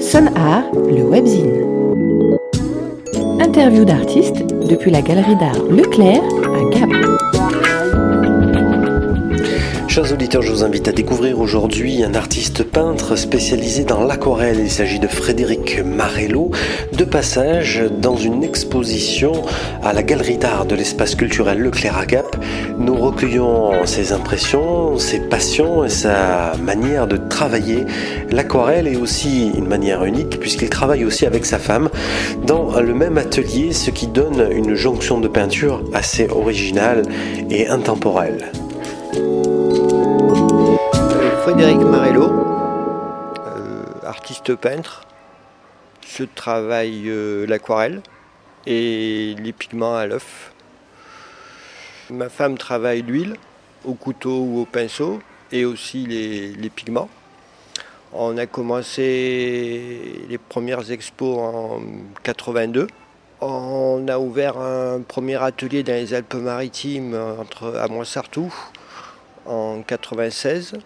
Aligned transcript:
Son 0.00 0.26
Art, 0.36 0.64
le 0.74 1.02
webzine. 1.02 1.64
Interview 3.40 3.84
d'artistes 3.84 4.42
depuis 4.68 4.90
la 4.90 5.02
galerie 5.02 5.36
d'art 5.36 5.62
Leclerc 5.70 6.22
à 6.22 6.70
Gap. 6.70 7.13
Chers 9.94 10.12
auditeurs, 10.12 10.42
je 10.42 10.50
vous 10.50 10.64
invite 10.64 10.88
à 10.88 10.92
découvrir 10.92 11.38
aujourd'hui 11.38 12.02
un 12.02 12.14
artiste 12.14 12.64
peintre 12.64 13.14
spécialisé 13.14 13.84
dans 13.84 14.02
l'aquarelle. 14.02 14.58
Il 14.58 14.68
s'agit 14.68 14.98
de 14.98 15.06
Frédéric 15.06 15.78
Marello, 15.84 16.50
de 16.92 17.04
passage 17.04 17.80
dans 18.00 18.16
une 18.16 18.42
exposition 18.42 19.42
à 19.84 19.92
la 19.92 20.02
galerie 20.02 20.36
d'art 20.36 20.66
de 20.66 20.74
l'espace 20.74 21.14
culturel 21.14 21.60
Leclerc 21.60 21.96
à 21.96 22.06
Gap. 22.06 22.44
Nous 22.76 22.96
recueillons 22.96 23.86
ses 23.86 24.12
impressions, 24.12 24.98
ses 24.98 25.20
passions 25.20 25.84
et 25.84 25.90
sa 25.90 26.54
manière 26.60 27.06
de 27.06 27.16
travailler. 27.16 27.84
L'aquarelle 28.32 28.88
est 28.88 28.96
aussi 28.96 29.52
une 29.56 29.68
manière 29.68 30.04
unique 30.04 30.40
puisqu'il 30.40 30.70
travaille 30.70 31.04
aussi 31.04 31.24
avec 31.24 31.46
sa 31.46 31.60
femme 31.60 31.88
dans 32.44 32.80
le 32.80 32.94
même 32.94 33.16
atelier, 33.16 33.72
ce 33.72 33.92
qui 33.92 34.08
donne 34.08 34.48
une 34.50 34.74
jonction 34.74 35.20
de 35.20 35.28
peinture 35.28 35.84
assez 35.92 36.26
originale 36.30 37.02
et 37.48 37.68
intemporelle. 37.68 38.50
Frédéric 41.44 41.80
Marello, 41.80 42.30
euh, 43.46 43.84
artiste 44.02 44.54
peintre. 44.54 45.02
Je 46.00 46.24
travaille 46.24 47.10
euh, 47.10 47.44
l'aquarelle 47.46 48.00
et 48.64 49.34
les 49.38 49.52
pigments 49.52 49.94
à 49.94 50.06
l'œuf. 50.06 50.54
Ma 52.08 52.30
femme 52.30 52.56
travaille 52.56 53.02
l'huile 53.02 53.34
au 53.84 53.92
couteau 53.92 54.40
ou 54.40 54.60
au 54.60 54.64
pinceau 54.64 55.20
et 55.52 55.66
aussi 55.66 56.06
les, 56.06 56.70
pigments. 56.70 57.10
On 58.14 58.38
a 58.38 58.46
commencé 58.46 60.24
les 60.26 60.38
premières 60.38 60.90
expos 60.92 61.36
en 61.36 61.82
82. 62.22 62.86
On 63.42 64.06
a 64.08 64.18
ouvert 64.18 64.56
un 64.56 65.02
premier 65.02 65.42
atelier 65.42 65.82
dans 65.82 65.92
les 65.92 66.14
Alpes-Maritimes 66.14 67.14
entre 67.38 67.76
à 67.76 67.86
Montsartou 67.88 68.50
en 69.44 69.82
96. 69.82 70.78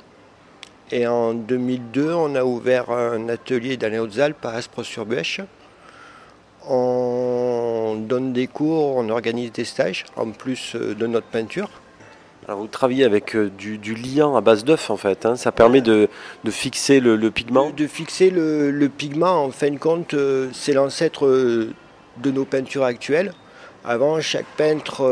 Et 0.90 1.06
en 1.06 1.34
2002, 1.34 2.12
on 2.14 2.34
a 2.34 2.44
ouvert 2.44 2.90
un 2.90 3.28
atelier 3.28 3.76
dans 3.76 3.92
les 3.92 3.98
Hautes-Alpes 3.98 4.44
à 4.44 4.52
Aspres-sur-Bêche. 4.52 5.42
On 6.66 7.96
donne 8.00 8.32
des 8.32 8.46
cours, 8.46 8.96
on 8.96 9.08
organise 9.10 9.52
des 9.52 9.64
stages, 9.64 10.06
en 10.16 10.30
plus 10.30 10.74
euh, 10.74 10.94
de 10.94 11.06
notre 11.06 11.26
peinture. 11.26 11.68
Alors 12.46 12.60
vous 12.60 12.66
travaillez 12.66 13.04
avec 13.04 13.36
euh, 13.36 13.50
du, 13.50 13.94
liant 13.94 14.34
à 14.34 14.40
base 14.40 14.64
d'œuf 14.64 14.90
en 14.90 14.96
fait, 14.96 15.26
hein. 15.26 15.36
ça 15.36 15.52
permet 15.52 15.82
de, 15.82 16.08
fixer 16.48 17.00
le, 17.00 17.18
pigment 17.30 17.70
de, 17.70 17.86
fixer 17.86 18.30
le, 18.30 18.88
pigment, 18.88 19.44
en 19.44 19.50
fin 19.50 19.70
de 19.70 19.78
compte, 19.78 20.14
euh, 20.14 20.48
c'est 20.54 20.72
l'ancêtre 20.72 21.26
de 21.26 22.30
nos 22.30 22.44
peintures 22.46 22.84
actuelles. 22.84 23.32
Avant, 23.84 24.20
chaque 24.20 24.46
peintre 24.56 25.02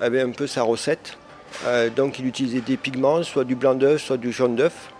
avait 0.00 0.20
un 0.20 0.30
peu 0.30 0.46
sa 0.46 0.62
recette. 0.62 1.16
Euh, 1.66 1.90
donc 1.90 2.18
il 2.18 2.26
utilisait 2.26 2.60
des 2.60 2.76
pigments, 2.76 3.22
soit 3.22 3.44
du 3.44 3.54
blanc 3.54 3.74
d'œuf, 3.74 4.02
soit 4.02 4.16
du 4.16 4.32
jaune 4.32 4.56
d'œuf. 4.56 4.90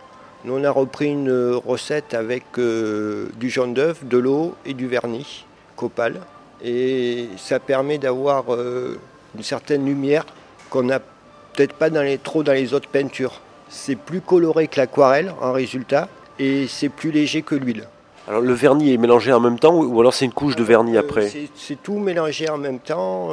Nous 0.45 0.55
on 0.56 0.64
a 0.64 0.70
repris 0.70 1.11
une 1.11 1.53
recette 1.53 2.14
avec 2.14 2.45
euh, 2.59 3.28
du 3.39 3.51
jaune 3.51 3.75
d'œuf, 3.75 4.05
de 4.05 4.19
l'eau 4.19 4.55
et 4.64 4.75
du 4.75 4.86
vernis 4.86 5.45
copal. 5.77 6.20
Et 6.62 7.29
ça 7.36 7.61
permet 7.61 7.98
d'avoir 7.98 8.53
euh, 8.53 8.98
une 9.36 9.42
certaine 9.42 9.86
lumière 9.86 10.27
qu'on 10.70 10.83
n'a 10.83 10.98
peut-être 10.98 11.75
pas 11.75 11.91
dans 11.91 12.03
les, 12.03 12.19
trop 12.19 12.42
dans 12.42 12.53
les 12.53 12.75
autres 12.75 12.89
peintures. 12.89 13.41
C'est 13.69 13.97
plus 13.97 14.20
coloré 14.20 14.67
que 14.67 14.81
l'aquarelle 14.81 15.33
en 15.41 15.53
résultat 15.53 16.09
et 16.39 16.67
c'est 16.67 16.89
plus 16.89 17.12
léger 17.12 17.42
que 17.42 17.55
l'huile. 17.55 17.86
Alors 18.27 18.41
le 18.41 18.53
vernis 18.53 18.92
est 18.92 18.98
mélangé 18.98 19.33
en 19.33 19.41
même 19.41 19.59
temps 19.59 19.75
ou 19.75 20.01
alors 20.01 20.12
c'est 20.12 20.25
une 20.25 20.33
couche 20.33 20.56
de 20.56 20.62
vernis 20.62 20.98
après? 20.98 21.33
C'est 21.55 21.83
tout 21.83 21.98
mélangé 21.98 22.48
en 22.51 22.59
même 22.59 22.79
temps 22.79 23.31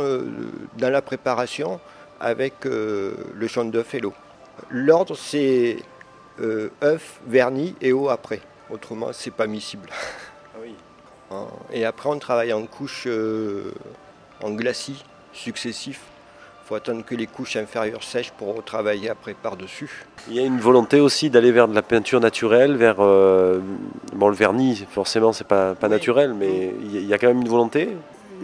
dans 0.78 0.90
la 0.90 1.02
préparation 1.02 1.80
avec 2.20 2.66
euh, 2.66 3.14
le 3.34 3.48
jaune 3.48 3.72
d'œuf 3.72 3.94
et 3.94 4.00
l'eau. 4.00 4.14
L'ordre, 4.70 5.16
c'est 5.16 5.78
euh, 6.40 6.70
œuf, 6.84 7.20
vernis 7.28 7.76
et 7.82 7.94
eau 7.94 8.10
après. 8.10 8.42
Autrement, 8.70 9.10
c'est 9.14 9.34
pas 9.34 9.48
miscible. 9.48 9.90
Ah 10.56 10.58
hein. 11.32 11.48
Et 11.72 11.86
après, 11.86 12.10
on 12.10 12.20
travaille 12.20 12.54
en 12.54 12.66
couches 12.66 13.06
euh, 13.08 13.72
en 14.42 14.52
glacis 14.52 15.04
successifs. 15.34 16.02
Il 16.64 16.68
faut 16.68 16.76
attendre 16.76 17.06
que 17.06 17.14
les 17.14 17.28
couches 17.28 17.58
inférieures 17.58 18.02
sèchent 18.02 18.32
pour 18.32 18.64
travailler 18.64 19.10
après 19.10 19.36
par-dessus. 19.36 20.04
Il 20.28 20.36
y 20.36 20.40
a 20.40 20.44
une 20.44 20.60
volonté 20.60 21.00
aussi 21.00 21.30
d'aller 21.30 21.52
vers 21.52 21.68
de 21.68 21.76
la 21.76 21.84
peinture 21.84 22.20
naturelle, 22.20 22.76
vers 22.76 22.96
bon 22.96 24.30
le 24.30 24.34
vernis 24.34 24.84
forcément 24.90 25.32
c'est 25.32 25.46
pas, 25.46 25.76
pas 25.76 25.90
naturel, 25.90 26.34
mais 26.34 26.74
il 26.82 27.06
y 27.06 27.14
a 27.14 27.20
quand 27.20 27.28
même 27.28 27.42
une 27.42 27.48
volonté 27.48 27.90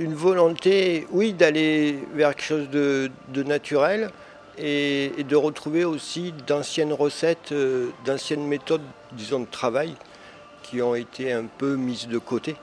une 0.02 0.16
volonté, 0.16 1.08
oui, 1.12 1.34
d'aller 1.34 2.00
vers 2.14 2.36
quelque 2.36 2.46
chose 2.46 2.70
de, 2.70 3.12
naturel 3.44 4.10
et, 4.58 5.12
de 5.18 5.36
retrouver 5.36 5.86
aussi 5.86 6.34
d'anciennes 6.48 6.94
recettes, 6.94 7.52
euh, 7.52 7.90
d'anciennes 8.04 8.48
méthodes, 8.48 8.82
disons, 9.14 9.42
de 9.42 9.46
travail 9.46 9.94
qui 10.64 10.82
ont 10.82 10.96
été 10.96 11.32
un 11.32 11.46
peu 11.46 11.76
mises 11.76 12.08
de 12.08 12.18
côté, 12.18 12.56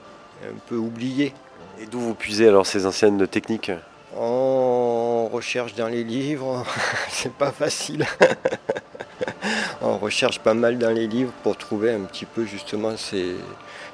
un 0.44 0.58
peu 0.66 0.76
oubliées. 0.76 1.32
Et 1.80 1.86
d'où 1.86 2.00
vous 2.00 2.14
puisez 2.14 2.48
alors 2.48 2.66
ces 2.66 2.86
anciennes 2.86 3.26
techniques? 3.28 3.70
On 4.16 5.28
recherche 5.32 5.74
dans 5.74 5.88
les 5.88 6.02
livres, 6.02 6.64
c'est 7.08 7.32
pas 7.32 7.52
facile. 7.52 8.04
On 9.80 9.96
recherche 9.98 10.40
pas 10.40 10.54
mal 10.54 10.76
dans 10.76 10.90
les 10.90 11.06
livres 11.06 11.32
pour 11.44 11.56
trouver 11.56 11.92
un 11.92 12.00
petit 12.00 12.24
peu 12.24 12.44
justement 12.44 12.96
ces, 12.96 13.36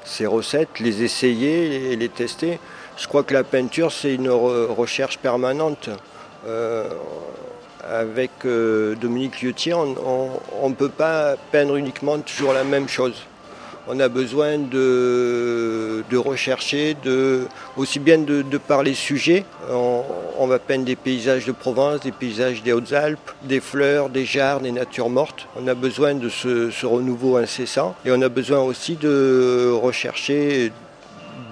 ces 0.03 0.25
recettes, 0.25 0.79
les 0.79 1.03
essayer 1.03 1.91
et 1.91 1.95
les 1.95 2.09
tester. 2.09 2.59
Je 2.97 3.07
crois 3.07 3.23
que 3.23 3.33
la 3.33 3.43
peinture, 3.43 3.91
c'est 3.91 4.15
une 4.15 4.29
recherche 4.29 5.17
permanente. 5.17 5.89
Euh, 6.47 6.89
avec 7.87 8.31
euh, 8.45 8.95
Dominique 8.95 9.41
Liutier, 9.41 9.73
on 9.73 10.69
ne 10.69 10.73
peut 10.73 10.89
pas 10.89 11.35
peindre 11.51 11.75
uniquement 11.75 12.17
toujours 12.19 12.53
la 12.53 12.63
même 12.63 12.87
chose. 12.87 13.15
On 13.87 13.99
a 13.99 14.07
besoin 14.07 14.57
de, 14.57 16.03
rechercher, 16.15 16.95
de, 17.03 17.45
aussi 17.77 17.99
bien 17.99 18.17
de, 18.17 18.57
parler 18.57 18.95
sujet. 18.95 19.45
On, 19.69 20.47
va 20.47 20.57
peindre 20.57 20.85
des 20.85 20.95
paysages 20.95 21.45
de 21.45 21.51
Provence, 21.51 21.99
des 21.99 22.11
paysages 22.11 22.63
des 22.63 22.73
Hautes-Alpes, 22.73 23.31
des 23.43 23.59
fleurs, 23.59 24.09
des 24.09 24.25
jarres, 24.25 24.61
des 24.61 24.71
natures 24.71 25.09
mortes. 25.09 25.47
On 25.55 25.67
a 25.67 25.75
besoin 25.75 26.15
de 26.15 26.29
ce 26.29 26.85
renouveau 26.85 27.37
incessant 27.37 27.95
et 28.05 28.11
on 28.11 28.21
a 28.23 28.29
besoin 28.29 28.61
aussi 28.61 28.95
de 28.95 29.71
rechercher 29.71 30.71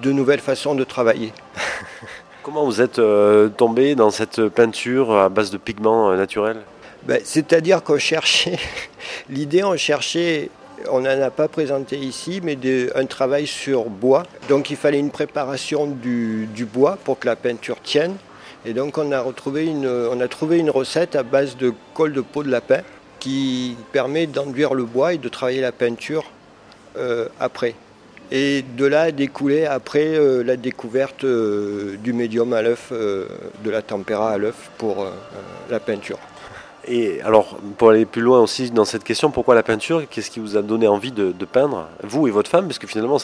de 0.04 0.12
nouvelles 0.12 0.40
façons 0.40 0.74
de 0.74 0.84
travailler. 0.84 1.32
Comment 2.42 2.66
vous 2.66 2.82
êtes 2.82 2.98
euh, 2.98 3.48
tombé 3.48 3.94
dans 3.94 4.10
cette 4.10 4.48
peinture 4.48 5.16
à 5.16 5.30
base 5.30 5.50
de 5.50 5.56
pigments 5.56 6.10
euh, 6.10 6.16
naturels? 6.16 6.58
Ben, 7.04 7.20
C'est-à-dire 7.24 7.82
qu'on 7.82 7.98
cherchait, 7.98 8.58
l'idée 9.30 9.64
on 9.64 9.78
cherchait, 9.78 10.50
on 10.90 11.00
n'en 11.00 11.22
a 11.22 11.30
pas 11.30 11.48
présenté 11.48 11.96
ici, 11.96 12.42
mais 12.42 12.58
un 12.94 13.06
travail 13.06 13.46
sur 13.46 13.84
bois. 13.84 14.24
Donc 14.50 14.68
il 14.68 14.76
fallait 14.76 14.98
une 14.98 15.10
préparation 15.10 15.86
du, 15.86 16.48
bois 16.70 16.98
pour 17.02 17.18
que 17.18 17.26
la 17.26 17.36
peinture 17.36 17.80
tienne. 17.82 18.16
Et 18.66 18.74
donc 18.74 18.98
on 18.98 19.10
a, 19.10 19.20
retrouvé 19.20 19.64
une, 19.64 19.86
on 19.86 20.20
a 20.20 20.28
trouvé 20.28 20.58
une 20.58 20.70
recette 20.70 21.16
à 21.16 21.22
base 21.22 21.56
de 21.56 21.72
colle 21.94 22.12
de 22.12 22.20
peau 22.20 22.42
de 22.42 22.50
lapin 22.50 22.80
qui 23.20 23.74
permet 23.92 24.26
d'enduire 24.26 24.74
le 24.74 24.84
bois 24.84 25.14
et 25.14 25.18
de 25.18 25.28
travailler 25.30 25.62
la 25.62 25.72
peinture 25.72 26.24
euh, 26.98 27.26
après. 27.40 27.74
Et 28.36 28.64
de 28.76 28.84
là 28.84 29.12
découlait 29.12 29.64
après 29.64 30.16
euh, 30.16 30.42
la 30.42 30.56
découverte 30.56 31.22
euh, 31.22 31.96
du 32.02 32.12
médium 32.12 32.52
à 32.52 32.62
l'œuf, 32.62 32.88
euh, 32.90 33.26
de 33.62 33.70
la 33.70 33.80
tempéra 33.80 34.32
à 34.32 34.38
l'œuf 34.38 34.72
pour 34.76 35.06
la 35.70 35.78
peinture. 35.78 36.18
Et 36.88 37.22
alors, 37.22 37.56
pour 37.78 37.90
aller 37.90 38.06
plus 38.06 38.22
loin 38.22 38.40
aussi 38.40 38.72
dans 38.72 38.84
cette 38.84 39.04
question, 39.04 39.30
pourquoi 39.30 39.54
la 39.54 39.62
peinture? 39.62 40.02
Qu'est-ce 40.10 40.32
qui 40.32 40.40
vous 40.40 40.56
a 40.56 40.62
donné 40.62 40.88
envie 40.88 41.12
de, 41.12 41.32
peindre, 41.44 41.86
vous 42.02 42.26
et 42.26 42.32
votre 42.32 42.50
femme 42.50 42.66
Parce 42.66 42.80
que 42.80 42.88
finalement, 42.88 43.18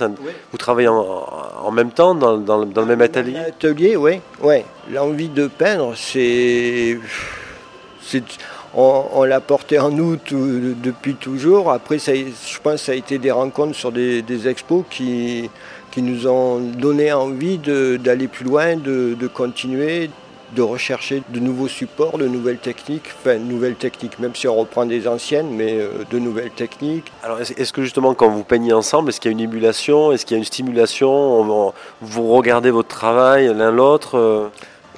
vous 0.52 0.58
travaillez 0.58 0.88
en, 0.88 1.70
même 1.72 1.90
temps 1.90 2.14
dans, 2.14 2.36
le 2.36 2.86
même 2.86 3.02
atelier 3.02 3.36
Atelier, 3.36 3.96
oui. 3.96 4.20
Ouais. 4.40 4.64
L'envie 4.92 5.28
de 5.28 5.48
peindre, 5.48 5.92
c'est 5.96 6.98
on, 8.74 9.24
l'a 9.24 9.40
porté 9.40 9.78
en 9.78 9.90
nous 9.90 10.16
depuis 10.16 11.14
toujours. 11.14 11.70
Après, 11.72 11.98
je 11.98 12.58
pense 12.62 12.74
que 12.74 12.78
ça 12.78 12.92
a 12.92 12.94
été 12.94 13.18
des 13.18 13.30
rencontres 13.30 13.74
sur 13.74 13.92
des, 13.92 14.48
expos 14.48 14.84
qui, 14.90 15.50
nous 15.96 16.26
ont 16.26 16.60
donné 16.60 17.12
envie 17.12 17.58
d'aller 17.58 18.28
plus 18.28 18.44
loin, 18.44 18.76
de, 18.76 19.26
continuer, 19.26 20.10
de 20.54 20.62
rechercher 20.62 21.22
de 21.28 21.40
nouveaux 21.40 21.68
supports, 21.68 22.18
de 22.18 22.26
nouvelles 22.26 22.58
techniques, 22.58 23.08
enfin 23.18 23.34
de 23.34 23.44
nouvelles 23.44 23.76
techniques, 23.76 24.18
même 24.18 24.34
si 24.34 24.48
on 24.48 24.56
reprend 24.56 24.84
des 24.84 25.06
anciennes, 25.06 25.50
mais 25.50 25.74
euh, 25.78 26.04
de 26.10 26.18
nouvelles 26.18 26.50
techniques. 26.50 27.12
Alors 27.22 27.40
est-ce 27.40 27.72
que 27.72 27.82
justement 27.82 28.14
quand 28.14 28.28
vous 28.28 28.42
peignez 28.42 28.72
ensemble, 28.72 29.10
est-ce 29.10 29.20
qu'il 29.20 29.30
y 29.30 29.32
a 29.32 29.36
une 29.38 29.40
émulation, 29.40 30.10
est-ce 30.10 30.26
qu'il 30.26 30.36
y 30.36 30.38
a 30.38 30.38
une 30.38 30.44
stimulation, 30.44 31.72
vous 32.00 32.32
regardez 32.34 32.72
votre 32.72 32.88
travail 32.88 33.52
l'un 33.54 33.70
l'autre 33.70 34.18
euh? 34.18 34.48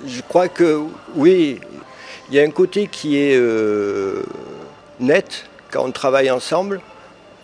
Je 0.07 0.23
crois 0.23 0.49
que 0.49 0.81
oui, 1.15 1.61
il 2.33 2.37
y 2.37 2.41
a 2.41 2.45
un 2.45 2.51
côté 2.51 2.87
qui 2.87 3.19
est 3.19 3.37
euh, 3.37 4.23
net 5.01 5.45
quand 5.71 5.85
on 5.85 5.93
travaille 5.93 6.31
ensemble. 6.31 6.81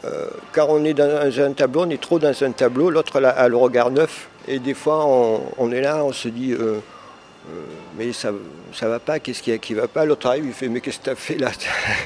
euh, 0.04 0.28
car 0.54 0.70
on 0.70 0.82
est 0.84 0.94
dans 0.94 1.40
un 1.40 1.52
tableau, 1.52 1.82
on 1.82 1.90
est 1.90 2.00
trop 2.00 2.18
dans 2.18 2.32
un 2.42 2.52
tableau, 2.52 2.88
l'autre 2.88 3.22
a 3.22 3.48
le 3.48 3.56
regard 3.56 3.90
neuf. 3.90 4.28
Et 4.46 4.58
des 4.60 4.72
fois, 4.72 5.04
on, 5.04 5.72
est 5.72 5.82
là, 5.82 6.02
on 6.04 6.12
se 6.12 6.28
dit, 6.28 6.52
euh, 6.52 6.56
euh, 6.56 7.50
mais 7.98 8.14
ça 8.14 8.30
ça 8.72 8.88
va 8.88 8.98
pas, 8.98 9.18
qu'est-ce 9.18 9.42
qui 9.42 9.74
va 9.74 9.88
pas? 9.88 10.06
L'autre 10.06 10.26
arrive, 10.26 10.46
il 10.46 10.52
fait, 10.54 10.68
mais 10.68 10.80
qu'est-ce 10.80 11.00
que 11.00 11.04
tu 11.04 11.10
as 11.10 11.16
fait 11.16 11.36
là? 11.36 11.50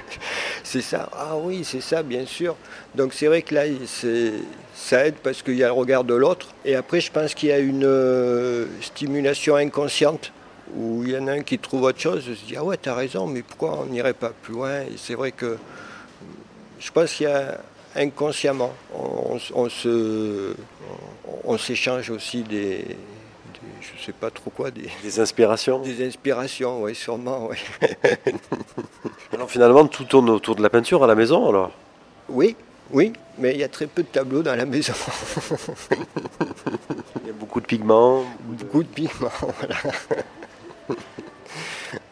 C'est 0.64 0.81
ça. 0.81 1.08
Ah 1.12 1.37
oui, 1.37 1.62
c'est 1.64 1.81
ça, 1.82 2.02
bien 2.02 2.25
sûr. 2.25 2.56
Donc 2.94 3.12
c'est 3.14 3.26
vrai 3.26 3.43
que 3.43 3.55
là, 3.55 3.64
ça 4.75 5.06
aide 5.06 5.17
parce 5.23 5.43
qu'il 5.43 5.56
y 5.56 5.62
a 5.62 5.67
le 5.67 5.73
regard 5.73 6.02
de 6.05 6.14
l'autre. 6.14 6.49
Et 6.64 6.75
après, 6.75 7.00
je 7.00 7.12
pense 7.12 7.35
qu'il 7.35 7.50
y 7.50 7.52
a 7.52 7.58
une 7.58 8.67
stimulation 8.81 9.56
inconsciente 9.56 10.32
où 10.76 11.02
il 11.04 11.10
y 11.10 11.19
en 11.19 11.26
a 11.28 11.32
un 11.32 11.42
qui 11.42 11.58
trouve 11.58 11.82
autre 11.82 12.00
chose, 12.00 12.24
se 12.24 12.30
dit, 12.46 12.56
ah 12.56 12.64
ouais, 12.64 12.76
tu 12.76 12.88
as 12.88 12.94
raison, 12.94 13.26
mais 13.26 13.42
pourquoi 13.42 13.80
on 13.80 13.86
n'irait 13.86 14.14
pas 14.14 14.30
plus 14.30 14.54
loin? 14.54 14.80
Et 14.80 14.96
c'est 14.96 15.14
vrai 15.14 15.32
que 15.32 15.58
je 16.78 16.90
pense 16.90 17.12
qu'il 17.14 17.26
y 17.26 17.30
a 17.30 17.58
inconsciemment. 17.94 18.72
On, 18.94 19.69
se, 19.69 20.54
on 21.44 21.58
s'échange 21.58 22.10
aussi 22.10 22.42
des, 22.42 22.96
je 23.80 24.00
ne 24.00 24.04
sais 24.04 24.12
pas 24.12 24.30
trop 24.30 24.50
quoi, 24.50 24.70
des, 24.70 24.88
des 25.02 25.20
inspirations. 25.20 25.80
Des 25.80 26.06
inspirations, 26.06 26.82
oui, 26.82 26.94
sûrement, 26.94 27.48
oui. 27.50 27.56
alors 29.32 29.50
finalement, 29.50 29.86
tout 29.86 30.04
tourne 30.04 30.30
autour 30.30 30.56
de 30.56 30.62
la 30.62 30.70
peinture 30.70 31.04
à 31.04 31.06
la 31.06 31.14
maison, 31.14 31.48
alors? 31.48 31.72
Oui, 32.28 32.56
oui, 32.90 33.12
mais 33.38 33.52
il 33.52 33.58
y 33.58 33.64
a 33.64 33.68
très 33.68 33.86
peu 33.86 34.02
de 34.02 34.08
tableaux 34.08 34.42
dans 34.42 34.54
la 34.54 34.66
maison. 34.66 34.92
il 35.90 37.26
y 37.26 37.30
a 37.30 37.32
beaucoup 37.32 37.60
de 37.60 37.66
pigments. 37.66 38.25
Beaucoup 38.40 38.82
de 38.82 38.88
pigments, 38.88 39.30
voilà. 39.40 39.76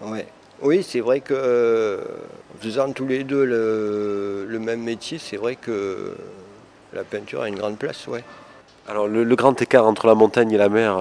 Ouais. 0.03 0.27
Oui, 0.63 0.83
c'est 0.87 1.01
vrai 1.01 1.21
que 1.21 1.33
euh, 1.35 1.99
faisant 2.61 2.93
tous 2.93 3.07
les 3.07 3.25
deux 3.25 3.45
le, 3.45 4.59
même 4.59 4.83
métier, 4.83 5.19
c'est 5.19 5.39
vrai 5.39 5.57
que 5.57 6.15
la 6.93 7.03
peinture 7.03 7.43
a 7.43 7.49
une 7.49 7.57
grande 7.57 7.79
place, 7.79 8.07
ouais. 8.09 8.23
Alors 8.89 9.07
le, 9.07 9.25
grand 9.37 9.61
écart 9.63 9.87
entre 9.87 10.07
la 10.07 10.15
montagne 10.15 10.53
et 10.53 10.59
la 10.59 10.69
mer, 10.69 10.99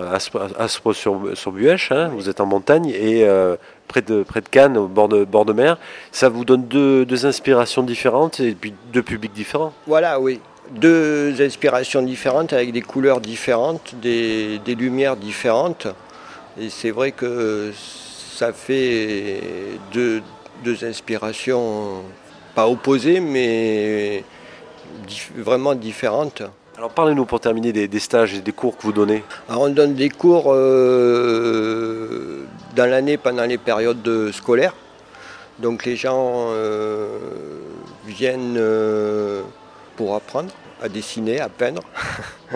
Aspro 0.58 0.94
sur, 0.94 1.20
sur 1.34 1.52
Buèche, 1.52 1.92
hein, 1.92 2.10
vous 2.14 2.30
êtes 2.30 2.40
en 2.40 2.46
montagne, 2.46 2.90
et 2.90 3.28
euh, 3.28 3.58
près, 3.88 4.02
de, 4.02 4.24
près 4.24 4.42
de 4.42 4.48
Cannes, 4.48 4.78
au 4.78 4.88
bord 4.88 5.10
de, 5.10 5.26
bord 5.26 5.44
de 5.44 5.54
mer, 5.54 5.78
ça 6.12 6.30
vous 6.30 6.46
donne 6.46 6.66
deux, 6.66 7.26
inspirations 7.26 7.84
différentes 7.84 8.40
et 8.40 8.54
puis 8.54 8.74
deux 8.94 9.04
publics 9.04 9.34
différents 9.34 9.74
Voilà, 9.88 10.20
oui. 10.22 10.40
Deux 10.72 11.42
inspirations 11.42 12.04
différentes 12.04 12.54
avec 12.54 12.72
des 12.72 12.82
couleurs 12.82 13.20
différentes, 13.20 13.96
des, 13.96 14.60
des 14.60 14.76
lumières 14.76 15.18
différentes. 15.18 15.88
Et 16.62 16.70
c'est 16.70 16.92
vrai 16.92 17.12
que 17.12 17.74
ça 18.40 18.54
fait 18.54 19.42
deux, 19.92 20.24
inspirations, 20.84 22.04
pas 22.56 22.70
opposées, 22.70 23.20
mais 23.20 24.24
vraiment 25.36 25.76
différentes. 25.76 26.44
Alors 26.78 26.92
parlez-nous 26.92 27.26
pour 27.26 27.42
terminer 27.42 27.74
des, 27.74 28.00
stages 28.00 28.36
et 28.36 28.40
des 28.40 28.54
cours 28.54 28.78
que 28.78 28.84
vous 28.84 28.94
donnez. 28.94 29.26
on 29.50 29.68
donne 29.68 29.94
des 29.94 30.08
cours 30.08 30.54
euh, 30.54 32.46
dans 32.78 32.90
l'année 32.90 33.18
pendant 33.18 33.44
les 33.44 33.58
périodes 33.58 34.32
scolaires. 34.32 34.74
Donc 35.60 35.84
les 35.84 35.98
gens 35.98 36.46
euh, 36.52 37.10
viennent 38.08 38.56
euh, 38.58 39.42
pour 39.98 40.16
apprendre 40.16 40.54
à 40.82 40.88
dessiner, 40.88 41.42
à 41.42 41.50
peindre. 41.50 41.82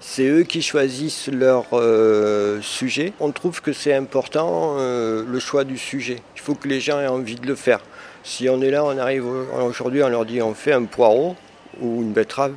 c'est 0.00 0.26
eux 0.26 0.44
qui 0.44 0.62
choisissent 0.62 1.28
leur 1.28 1.66
euh, 1.74 2.60
sujet. 2.62 3.12
On 3.20 3.32
trouve 3.32 3.60
que 3.60 3.72
c'est 3.72 3.94
important 3.94 4.76
euh, 4.78 5.24
le 5.28 5.38
choix 5.38 5.64
du 5.64 5.76
sujet. 5.76 6.16
Il 6.34 6.40
faut 6.40 6.54
que 6.54 6.68
les 6.68 6.80
gens 6.80 6.98
aient 7.00 7.06
envie 7.06 7.36
de 7.36 7.46
le 7.46 7.54
faire. 7.54 7.80
Si 8.24 8.48
on 8.48 8.60
est 8.62 8.70
là, 8.70 8.84
on 8.84 8.96
arrive 8.98 9.26
aujourd'hui, 9.26 10.02
on 10.02 10.08
leur 10.08 10.24
dit 10.24 10.40
on 10.40 10.54
fait 10.54 10.72
un 10.72 10.84
poireau 10.84 11.36
ou 11.80 12.02
une 12.02 12.12
betterave, 12.12 12.52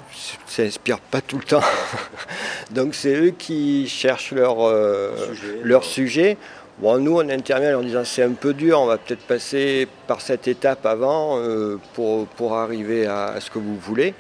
ça 0.47 0.63
n'inspire 0.63 0.99
pas 0.99 1.21
tout 1.21 1.37
le 1.37 1.43
temps. 1.43 1.61
Donc 2.71 2.95
c'est 2.95 3.13
eux 3.13 3.33
qui 3.37 3.87
cherchent 3.87 4.31
leur, 4.31 4.57
euh, 4.61 5.11
sujet, 5.27 5.59
leur 5.63 5.83
sujet. 5.83 6.37
Bon, 6.79 6.97
nous, 6.97 7.17
on 7.17 7.29
intervient 7.29 7.77
en 7.77 7.81
disant 7.81 8.03
c'est 8.03 8.23
un 8.23 8.31
peu 8.31 8.53
dur, 8.53 8.79
on 8.79 8.87
va 8.87 8.97
peut-être 8.97 9.21
passer 9.21 9.87
par 10.07 10.21
cette 10.21 10.47
étape 10.47 10.85
avant 10.85 11.39
pour, 11.93 12.25
pour 12.27 12.55
arriver 12.55 13.05
à 13.05 13.35
ce 13.39 13.51
que 13.51 13.59
vous 13.59 13.77
voulez. 13.77 14.15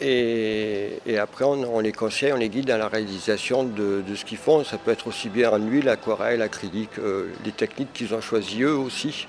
Et, 0.00 1.18
après, 1.20 1.44
on, 1.44 1.80
les 1.80 1.92
conseille, 1.92 2.32
on 2.32 2.36
les 2.36 2.48
guide 2.48 2.66
dans 2.66 2.78
la 2.78 2.88
réalisation 2.88 3.64
de, 3.64 4.02
ce 4.14 4.24
qu'ils 4.24 4.38
font. 4.38 4.62
Ça 4.64 4.78
peut 4.78 4.92
être 4.92 5.08
aussi 5.08 5.28
bien 5.28 5.50
en 5.50 5.58
huile, 5.58 5.88
aquarelle, 5.88 6.42
acrylique, 6.42 6.98
euh, 6.98 7.28
les 7.44 7.52
techniques 7.52 7.92
qu'ils 7.92 8.14
ont 8.14 8.20
choisies 8.20 8.62
eux 8.62 8.76
aussi. 8.76 9.26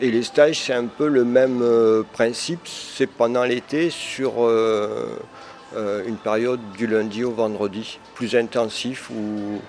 Et 0.00 0.10
les 0.10 0.22
stages, 0.22 0.60
c'est 0.60 0.72
un 0.72 0.86
peu 0.86 1.08
le 1.08 1.24
même 1.24 1.62
euh, 1.62 2.02
principe. 2.12 2.60
C'est 2.64 3.06
pendant 3.06 3.44
l'été 3.44 3.90
sur 3.90 4.44
euh, 4.44 5.16
une 6.06 6.16
période 6.16 6.60
du 6.76 6.86
lundi 6.86 7.24
au 7.24 7.32
vendredi, 7.32 7.98
plus 8.14 8.36
intensif, 8.36 9.10
où, 9.10 9.60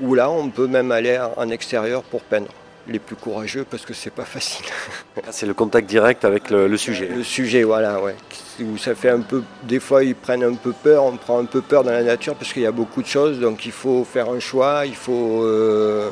où 0.00 0.14
là, 0.14 0.30
on 0.30 0.48
peut 0.48 0.66
même 0.66 0.92
aller 0.92 1.18
en 1.36 1.50
extérieur 1.50 2.02
pour 2.02 2.22
peindre 2.22 2.48
les 2.88 2.98
plus 2.98 3.16
courageux 3.16 3.64
parce 3.68 3.84
que 3.84 3.94
c'est 3.94 4.10
pas 4.12 4.24
facile. 4.24 4.66
Ah, 5.22 5.32
c'est 5.32 5.46
le 5.46 5.54
contact 5.54 5.88
direct 5.88 6.24
avec 6.24 6.50
le, 6.50 6.74
sujet. 6.76 7.08
Le 7.08 7.22
sujet, 7.22 7.62
voilà, 7.62 8.00
ouais. 8.00 8.14
Où 8.60 8.78
ça 8.78 8.94
fait 8.94 9.10
un 9.10 9.20
peu, 9.20 9.42
des 9.64 9.80
fois 9.80 10.02
ils 10.02 10.14
prennent 10.14 10.44
un 10.44 10.54
peu 10.54 10.72
peur, 10.72 11.04
on 11.04 11.16
prend 11.16 11.38
un 11.38 11.44
peu 11.44 11.60
peur 11.60 11.84
dans 11.84 11.90
la 11.90 12.02
nature 12.02 12.34
parce 12.36 12.52
qu'il 12.52 12.62
y 12.62 12.66
a 12.66 12.72
beaucoup 12.72 13.02
de 13.02 13.06
choses, 13.06 13.38
donc 13.38 13.66
il 13.66 13.72
faut 13.72 14.04
faire 14.04 14.30
un 14.30 14.40
choix, 14.40 14.86
il 14.86 14.94
faut 14.94 15.42
euh, 15.42 16.10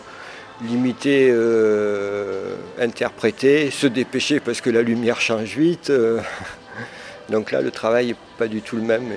limiter, 0.63 1.31
euh, 1.31 2.57
interpréter, 2.79 3.71
se 3.71 3.87
dépêcher 3.87 4.41
parce 4.41 4.61
que 4.61 4.69
la 4.69 4.83
lumière 4.83 5.21
change 5.21 5.57
vite. 5.57 5.91
Euh. 5.91 6.21
donc 7.31 7.51
là, 7.51 7.63
le 7.63 7.71
travail 7.71 8.09
n'est 8.09 8.17
pas 8.37 8.49
du 8.49 8.61
tout 8.61 8.77
le 8.77 8.83
même. 8.83 9.11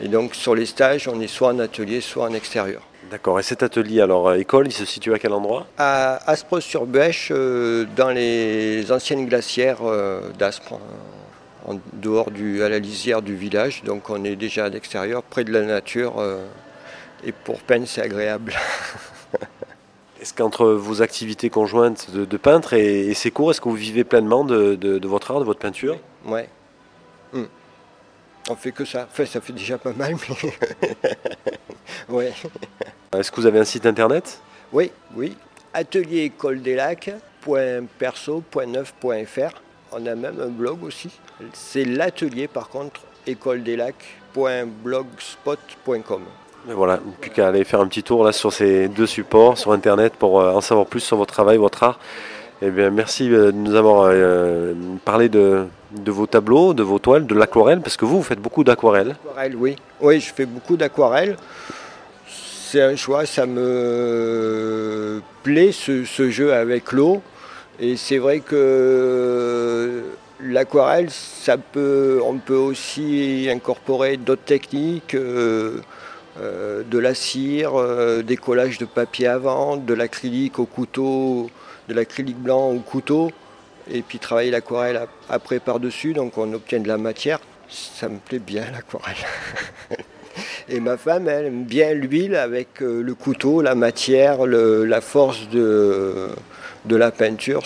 et 0.00 0.08
donc 0.08 0.34
sur 0.34 0.54
les 0.54 0.66
stages, 0.66 1.06
on 1.06 1.20
est 1.20 1.28
soit 1.28 1.48
en 1.48 1.58
atelier, 1.60 2.00
soit 2.00 2.24
en 2.24 2.34
extérieur. 2.34 2.87
D'accord. 3.10 3.40
Et 3.40 3.42
cet 3.42 3.62
atelier, 3.62 4.00
alors, 4.00 4.28
euh, 4.28 4.34
école, 4.34 4.66
il 4.66 4.72
se 4.72 4.84
situe 4.84 5.14
à 5.14 5.18
quel 5.18 5.32
endroit? 5.32 5.66
À 5.78 6.16
Aspres-sur-Bêche, 6.30 7.30
euh, 7.30 7.86
dans 7.96 8.10
les 8.10 8.90
anciennes 8.92 9.26
glacières 9.26 9.78
euh, 9.82 10.30
d'Aspres, 10.38 10.78
en 11.66 11.80
dehors 11.94 12.30
du, 12.30 12.62
à 12.62 12.68
la 12.68 12.78
lisière 12.78 13.22
du 13.22 13.34
village. 13.34 13.82
Donc 13.84 14.10
on 14.10 14.24
est 14.24 14.36
déjà 14.36 14.66
à 14.66 14.68
l'extérieur, 14.68 15.22
près 15.22 15.44
de 15.44 15.52
la 15.52 15.62
nature. 15.62 16.22
et 17.24 17.32
pour 17.32 17.60
peine, 17.60 17.86
c'est 17.86 18.02
agréable. 18.02 18.54
est-ce 20.20 20.34
qu'entre 20.34 20.66
vos 20.66 21.00
activités 21.02 21.50
conjointes 21.50 22.10
de, 22.10 22.36
peintre 22.36 22.74
et, 22.74 23.14
ces 23.14 23.30
cours, 23.30 23.50
est-ce 23.50 23.60
que 23.60 23.68
vous 23.68 23.74
vivez 23.74 24.04
pleinement 24.04 24.44
de, 24.44 25.06
votre 25.06 25.30
art, 25.30 25.40
de 25.40 25.44
votre 25.44 25.60
peinture? 25.60 25.98
Oui. 26.26 26.40
Hmm. 27.32 27.44
On 28.50 28.56
fait 28.56 28.72
que 28.72 28.84
ça. 28.84 29.06
Enfin, 29.10 29.26
ça 29.26 29.40
fait 29.40 29.52
déjà 29.52 29.76
pas 29.76 29.92
mal, 29.92 30.14
mais. 30.28 30.52
ouais. 32.08 32.32
Est-ce 33.16 33.32
que 33.32 33.40
vous 33.40 33.46
avez 33.46 33.58
un 33.58 33.64
site 33.64 33.86
internet? 33.86 34.38
Oui, 34.70 34.92
oui. 35.16 35.34
Atelier 35.72 36.24
école 36.24 36.60
des 36.60 36.74
lacs 36.74 37.10
On 37.46 37.54
a 37.54 37.80
même 40.14 40.40
un 40.42 40.48
blog 40.48 40.84
aussi. 40.84 41.08
C'est 41.54 41.86
l'atelier 41.86 42.48
par 42.48 42.68
contre 42.68 43.00
école 43.26 43.62
des 43.62 43.76
lacs.blogspot.com. 43.76 46.20
Voilà, 46.66 47.00
plus 47.20 47.30
qu'à 47.30 47.48
aller 47.48 47.64
faire 47.64 47.80
un 47.80 47.86
petit 47.86 48.02
tour 48.02 48.24
là 48.24 48.32
sur 48.32 48.52
ces 48.52 48.88
deux 48.88 49.06
supports 49.06 49.56
sur 49.56 49.72
internet 49.72 50.12
pour 50.18 50.40
euh, 50.40 50.52
en 50.52 50.60
savoir 50.60 50.86
plus 50.86 51.00
sur 51.00 51.16
votre 51.16 51.32
travail, 51.32 51.56
votre 51.56 51.82
art. 51.82 51.98
Eh 52.60 52.68
bien, 52.68 52.90
merci 52.90 53.32
euh, 53.32 53.52
de 53.52 53.56
nous 53.56 53.74
avoir 53.74 54.10
euh, 54.10 54.74
parlé 55.04 55.30
de, 55.30 55.64
de, 55.92 56.10
vos 56.10 56.26
tableaux, 56.26 56.74
de 56.74 56.82
vos 56.82 56.98
toiles, 56.98 57.26
de 57.26 57.34
l'aquarelle, 57.34 57.80
parce 57.80 57.96
que 57.96 58.04
vous, 58.04 58.18
vous 58.18 58.22
faites 58.22 58.40
beaucoup 58.40 58.64
d'aquarelle. 58.64 59.16
oui. 59.56 59.76
Oui, 60.02 60.20
je 60.20 60.30
fais 60.34 60.44
beaucoup 60.44 60.76
d'aquarelle 60.76 61.38
c'est 62.70 62.82
un 62.82 62.96
choix, 62.96 63.24
ça 63.24 63.46
me 63.46 65.22
plaît 65.42 65.72
ce, 65.72 66.04
jeu 66.30 66.52
avec 66.52 66.92
l'eau. 66.92 67.22
Et 67.80 67.96
c'est 67.96 68.18
vrai 68.18 68.40
que 68.40 70.02
l'aquarelle, 70.42 71.08
ça 71.08 71.56
peut, 71.56 72.20
on 72.22 72.36
peut 72.36 72.56
aussi 72.56 73.48
incorporer 73.50 74.18
d'autres 74.18 74.44
techniques, 74.44 75.14
euh, 75.14 75.80
euh, 76.38 76.82
de 76.82 76.98
la 76.98 77.14
cire, 77.14 77.72
euh, 77.80 78.22
des 78.22 78.36
collages 78.36 78.76
de 78.76 78.84
papier 78.84 79.28
avant, 79.28 79.78
de 79.78 79.94
l'acrylique 79.94 80.58
au 80.58 80.66
couteau, 80.66 81.48
de 81.88 81.94
l'acrylique 81.94 82.38
blanc 82.38 82.68
au 82.68 82.80
couteau, 82.80 83.30
et 83.90 84.02
puis 84.02 84.18
travailler 84.18 84.50
l'aquarelle 84.50 85.06
après 85.30 85.58
par-dessus, 85.58 86.12
donc 86.12 86.36
on 86.36 86.52
obtient 86.52 86.80
de 86.80 86.88
la 86.88 86.98
matière. 86.98 87.40
Ça 87.70 88.10
me 88.10 88.18
plaît 88.18 88.40
bien 88.40 88.64
l'aquarelle. 88.72 89.16
Et 90.70 90.80
ma 90.80 90.96
femme, 90.96 91.28
elle 91.28 91.46
aime 91.46 91.64
bien 91.64 91.94
l'huile 91.94 92.34
avec 92.34 92.82
euh, 92.82 93.02
le 93.02 93.14
couteau, 93.14 93.62
la 93.62 93.74
matière, 93.74 94.46
la 94.46 95.00
force 95.00 95.48
de, 95.48 96.28
de 96.84 96.96
la 96.96 97.10
peinture, 97.10 97.62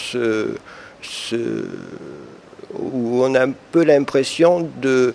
où 2.75 3.25
on 3.25 3.35
a 3.35 3.45
un 3.45 3.53
peu 3.73 3.85
l'impression 3.85 4.71
de, 4.81 5.15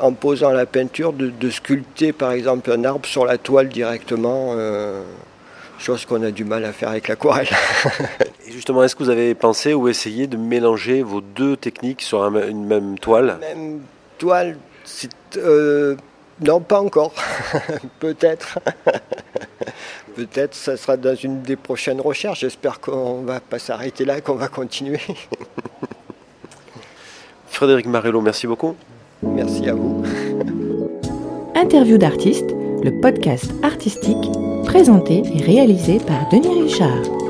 en 0.00 0.12
posant 0.12 0.50
la 0.50 0.66
peinture, 0.66 1.12
de, 1.12 1.50
sculpter 1.50 2.12
par 2.12 2.32
exemple 2.32 2.70
un 2.72 2.84
arbre 2.84 3.06
sur 3.06 3.24
la 3.24 3.38
toile 3.38 3.68
directement. 3.68 4.54
Euh, 4.56 5.02
chose 5.78 6.06
qu'on 6.06 6.22
a 6.22 6.30
du 6.30 6.44
mal 6.44 6.64
à 6.64 6.72
faire 6.72 6.88
avec 6.88 7.06
l'aquarelle. 7.06 7.48
Et 8.48 8.50
justement, 8.50 8.82
est-ce 8.82 8.96
que 8.96 9.04
vous 9.04 9.10
avez 9.10 9.34
pensé 9.34 9.74
ou 9.74 9.88
essayé 9.88 10.26
de 10.26 10.38
mélanger 10.38 11.02
vos 11.02 11.20
deux 11.20 11.56
techniques 11.56 12.00
sur 12.00 12.24
une 12.24 12.64
même 12.64 12.98
toile? 12.98 13.38
Toile, 14.16 14.56
euh, 15.36 15.96
non, 16.40 16.60
pas 16.60 16.80
encore. 16.80 17.12
Peut-être. 18.00 18.58
Peut-être 20.16 20.54
ça 20.54 20.76
sera 20.76 20.96
dans 20.96 21.14
une 21.14 21.42
des 21.42 21.56
prochaines 21.56 22.00
recherches. 22.00 22.40
J'espère 22.40 22.80
qu'on 22.80 23.22
va 23.22 23.40
pas 23.40 23.58
s'arrêter 23.58 24.04
là, 24.04 24.20
qu'on 24.20 24.34
va 24.34 24.48
continuer. 24.48 25.00
Frédéric 27.48 27.86
Marello, 27.86 28.20
merci 28.20 28.46
beaucoup. 28.46 28.76
Merci 29.22 29.68
à 29.68 29.74
vous. 29.74 30.02
Interview 31.54 31.96
d'artistes, 31.96 32.50
le 32.82 33.00
podcast 33.00 33.50
artistique 33.62 34.30
présenté 34.64 35.22
et 35.34 35.42
réalisé 35.42 35.98
par 35.98 36.28
Denis 36.28 36.64
Richard. 36.64 37.25